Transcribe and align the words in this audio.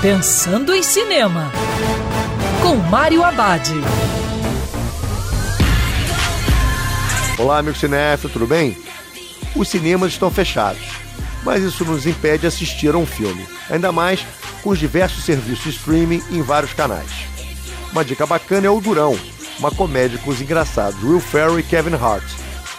Pensando 0.00 0.72
em 0.72 0.80
Cinema, 0.80 1.50
com 2.62 2.76
Mário 2.76 3.24
Abad. 3.24 3.68
Olá, 7.36 7.58
amigo 7.58 7.76
cinéfilo, 7.76 8.32
tudo 8.32 8.46
bem? 8.46 8.76
Os 9.56 9.66
cinemas 9.68 10.12
estão 10.12 10.30
fechados, 10.30 10.86
mas 11.42 11.64
isso 11.64 11.84
nos 11.84 12.06
impede 12.06 12.42
de 12.42 12.46
assistir 12.46 12.94
a 12.94 12.96
um 12.96 13.04
filme, 13.04 13.44
ainda 13.68 13.90
mais 13.90 14.24
com 14.62 14.70
os 14.70 14.78
diversos 14.78 15.24
serviços 15.24 15.64
de 15.64 15.70
streaming 15.70 16.22
em 16.30 16.42
vários 16.42 16.72
canais. 16.72 17.10
Uma 17.90 18.04
dica 18.04 18.24
bacana 18.24 18.68
é 18.68 18.70
O 18.70 18.80
Durão, 18.80 19.18
uma 19.58 19.72
comédia 19.72 20.20
com 20.20 20.30
os 20.30 20.40
engraçados 20.40 21.02
Will 21.02 21.18
Ferrell 21.18 21.58
e 21.58 21.62
Kevin 21.64 21.96
Hart. 21.96 22.22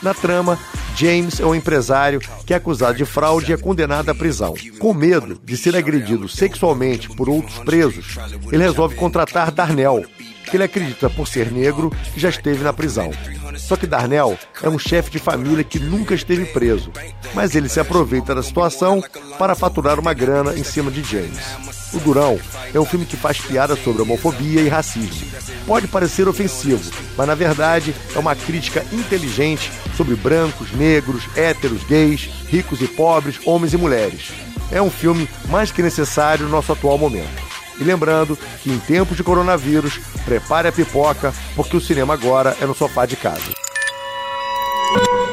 Na 0.00 0.14
trama, 0.14 0.56
James 0.98 1.38
é 1.38 1.46
um 1.46 1.54
empresário 1.54 2.20
que 2.44 2.52
é 2.52 2.56
acusado 2.56 2.98
de 2.98 3.04
fraude 3.04 3.52
e 3.52 3.54
é 3.54 3.56
condenado 3.56 4.08
à 4.08 4.14
prisão. 4.14 4.54
Com 4.80 4.92
medo 4.92 5.40
de 5.44 5.56
ser 5.56 5.76
agredido 5.76 6.28
sexualmente 6.28 7.08
por 7.08 7.28
outros 7.28 7.56
presos, 7.60 8.18
ele 8.50 8.64
resolve 8.64 8.96
contratar 8.96 9.52
Darnell, 9.52 10.04
que 10.50 10.56
ele 10.56 10.64
acredita 10.64 11.08
por 11.08 11.28
ser 11.28 11.52
negro 11.52 11.92
que 12.12 12.18
já 12.18 12.28
esteve 12.28 12.64
na 12.64 12.72
prisão. 12.72 13.12
Só 13.56 13.76
que 13.76 13.86
Darnell 13.86 14.36
é 14.60 14.68
um 14.68 14.76
chefe 14.78 15.12
de 15.12 15.20
família 15.20 15.62
que 15.62 15.78
nunca 15.78 16.16
esteve 16.16 16.46
preso, 16.46 16.90
mas 17.32 17.54
ele 17.54 17.68
se 17.68 17.78
aproveita 17.78 18.34
da 18.34 18.42
situação 18.42 19.00
para 19.38 19.54
faturar 19.54 20.00
uma 20.00 20.12
grana 20.12 20.52
em 20.58 20.64
cima 20.64 20.90
de 20.90 21.04
James. 21.04 21.77
O 21.92 21.98
Durão 21.98 22.38
é 22.74 22.78
um 22.78 22.84
filme 22.84 23.06
que 23.06 23.16
faz 23.16 23.38
piada 23.40 23.74
sobre 23.74 24.02
homofobia 24.02 24.60
e 24.60 24.68
racismo. 24.68 25.26
Pode 25.66 25.88
parecer 25.88 26.28
ofensivo, 26.28 26.90
mas 27.16 27.26
na 27.26 27.34
verdade 27.34 27.94
é 28.14 28.18
uma 28.18 28.36
crítica 28.36 28.84
inteligente 28.92 29.70
sobre 29.96 30.14
brancos, 30.14 30.72
negros, 30.72 31.24
héteros, 31.34 31.82
gays, 31.84 32.28
ricos 32.48 32.80
e 32.82 32.86
pobres, 32.86 33.40
homens 33.46 33.72
e 33.72 33.78
mulheres. 33.78 34.32
É 34.70 34.82
um 34.82 34.90
filme 34.90 35.28
mais 35.48 35.72
que 35.72 35.82
necessário 35.82 36.44
no 36.44 36.50
nosso 36.50 36.72
atual 36.72 36.98
momento. 36.98 37.48
E 37.80 37.84
lembrando 37.84 38.36
que 38.62 38.70
em 38.70 38.78
tempos 38.78 39.16
de 39.16 39.24
coronavírus, 39.24 39.98
prepare 40.24 40.68
a 40.68 40.72
pipoca, 40.72 41.32
porque 41.54 41.76
o 41.76 41.80
cinema 41.80 42.12
agora 42.14 42.56
é 42.60 42.66
no 42.66 42.74
sofá 42.74 43.06
de 43.06 43.16
casa. 43.16 43.52